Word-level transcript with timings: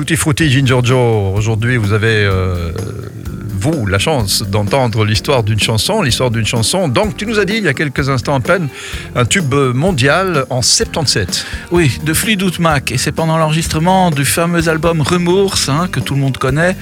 Tutti 0.00 0.16
Frutti 0.16 0.48
Ginger 0.48 0.78
Joe. 0.82 1.36
Aujourd'hui, 1.36 1.76
vous 1.76 1.92
avez, 1.92 2.24
euh, 2.24 2.72
vous, 3.58 3.84
la 3.84 3.98
chance 3.98 4.42
d'entendre 4.42 5.04
l'histoire 5.04 5.42
d'une 5.42 5.60
chanson, 5.60 6.00
l'histoire 6.00 6.30
d'une 6.30 6.46
chanson. 6.46 6.88
Donc, 6.88 7.18
tu 7.18 7.26
nous 7.26 7.38
as 7.38 7.44
dit 7.44 7.58
il 7.58 7.64
y 7.64 7.68
a 7.68 7.74
quelques 7.74 8.08
instants 8.08 8.34
à 8.34 8.40
peine, 8.40 8.70
un 9.14 9.26
tube 9.26 9.54
mondial 9.74 10.46
en 10.48 10.62
77. 10.62 11.44
Oui, 11.70 12.00
de 12.02 12.14
Fleetwood 12.14 12.58
Mac. 12.60 12.92
Et 12.92 12.96
c'est 12.96 13.12
pendant 13.12 13.36
l'enregistrement 13.36 14.10
du 14.10 14.24
fameux 14.24 14.70
album 14.70 15.02
Remorse, 15.02 15.68
hein, 15.68 15.86
que 15.92 16.00
tout 16.00 16.14
le 16.14 16.20
monde 16.20 16.38
connaît. 16.38 16.76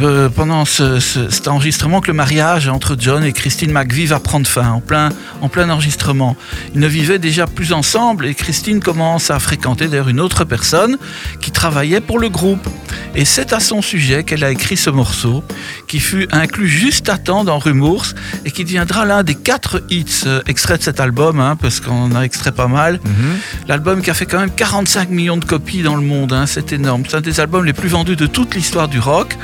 Euh, 0.00 0.28
pendant 0.28 0.64
ce, 0.64 1.00
ce, 1.00 1.28
cet 1.28 1.48
enregistrement 1.48 2.00
que 2.00 2.06
le 2.06 2.12
mariage 2.12 2.68
entre 2.68 2.96
John 2.98 3.24
et 3.24 3.32
Christine 3.32 3.72
McVie 3.72 4.06
va 4.06 4.20
prendre 4.20 4.46
fin, 4.46 4.70
en 4.70 4.80
plein, 4.80 5.08
en 5.40 5.48
plein 5.48 5.68
enregistrement. 5.70 6.36
Ils 6.74 6.80
ne 6.80 6.86
vivaient 6.86 7.18
déjà 7.18 7.46
plus 7.46 7.72
ensemble 7.72 8.26
et 8.26 8.34
Christine 8.34 8.80
commence 8.80 9.30
à 9.30 9.38
fréquenter 9.40 9.88
d'ailleurs 9.88 10.08
une 10.08 10.20
autre 10.20 10.44
personne 10.44 10.98
qui 11.40 11.50
travaillait 11.50 12.00
pour 12.00 12.20
le 12.20 12.28
groupe. 12.28 12.64
Et 13.16 13.24
c'est 13.24 13.52
à 13.52 13.58
son 13.58 13.82
sujet 13.82 14.22
qu'elle 14.22 14.44
a 14.44 14.50
écrit 14.52 14.76
ce 14.76 14.90
morceau, 14.90 15.42
qui 15.88 15.98
fut 15.98 16.28
inclus 16.30 16.68
juste 16.68 17.08
à 17.08 17.18
temps 17.18 17.42
dans 17.42 17.58
Rumours 17.58 18.06
et 18.44 18.52
qui 18.52 18.64
deviendra 18.64 19.04
l'un 19.04 19.24
des 19.24 19.34
quatre 19.34 19.82
hits 19.90 20.22
euh, 20.26 20.42
extraits 20.46 20.78
de 20.78 20.84
cet 20.84 21.00
album, 21.00 21.40
hein, 21.40 21.56
parce 21.56 21.80
qu'on 21.80 22.04
en 22.04 22.14
a 22.14 22.22
extrait 22.22 22.52
pas 22.52 22.68
mal. 22.68 23.00
L'album 23.66 24.02
qui 24.02 24.10
a 24.10 24.14
fait 24.14 24.26
quand 24.26 24.38
même 24.38 24.54
45 24.54 25.10
millions 25.10 25.38
de 25.38 25.44
copies 25.44 25.82
dans 25.82 25.96
le 25.96 26.02
monde, 26.02 26.32
hein, 26.32 26.46
c'est 26.46 26.72
énorme. 26.72 27.02
C'est 27.08 27.16
un 27.16 27.20
des 27.20 27.40
albums 27.40 27.64
les 27.64 27.72
plus 27.72 27.88
vendus 27.88 28.16
de 28.16 28.26
toute 28.26 28.54
l'histoire 28.54 28.86
du 28.86 29.00
rock. 29.00 29.36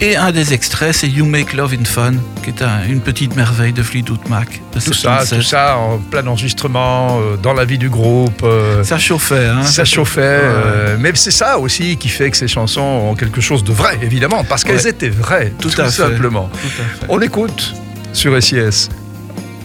Et 0.00 0.16
un 0.16 0.32
des 0.32 0.52
extraits, 0.52 0.92
c'est 0.94 1.08
You 1.08 1.24
Make 1.24 1.52
Love 1.54 1.74
in 1.80 1.84
Fun, 1.84 2.14
qui 2.42 2.50
est 2.50 2.62
un- 2.62 2.84
une 2.88 3.00
petite 3.00 3.36
merveille 3.36 3.72
de 3.72 3.82
Fleetwood 3.82 4.28
Mac. 4.28 4.60
de 4.74 4.80
Tout 4.80 4.92
ça, 4.92 5.22
77. 5.24 5.38
tout 5.38 5.44
ça 5.44 5.76
en 5.78 5.98
plein 5.98 6.26
enregistrement, 6.26 7.20
euh, 7.20 7.36
dans 7.36 7.52
la 7.54 7.64
vie 7.64 7.78
du 7.78 7.88
groupe. 7.88 8.42
euh, 8.42 8.82
Ça 8.82 8.98
chauffait. 8.98 9.46
Hein, 9.46 9.62
ça 9.62 9.84
chauffait, 9.84 10.20
euh, 10.42 10.96
mais 10.98 11.12
c'est 11.14 11.30
ça 11.30 11.58
aussi 11.58 11.96
qui 11.96 12.08
fait 12.08 12.28
que 12.30 12.36
ces 12.36 12.48
chansons 12.48 12.80
ont 12.82 13.14
quelque 13.14 13.40
chose 13.40 13.62
de 13.62 13.72
vrai, 13.72 13.98
évidemment, 14.02 14.42
parce 14.44 14.64
qu'elles 14.64 14.76
Ouais. 14.82 14.88
étaient 14.90 15.08
vraies, 15.10 15.52
tout, 15.60 15.70
Tout 15.70 15.80
à 15.80 15.84
fait. 15.84 15.90
simplement. 16.02 16.50
Tout 16.52 16.66
à 16.66 16.70
fait. 17.00 17.06
On 17.08 17.20
écoute 17.20 17.74
sur 18.12 18.36
SIS 18.42 18.88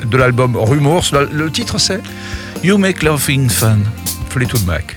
de 0.05 0.15
l'album 0.17 0.55
Rumours. 0.55 1.05
Le, 1.11 1.27
le 1.33 1.51
titre 1.51 1.79
c'est 1.79 2.01
You 2.63 2.77
Make 2.77 3.01
Love 3.01 3.25
in 3.31 3.49
Fun. 3.49 3.79
Fleetwood 4.29 4.65
Mac. 4.67 4.95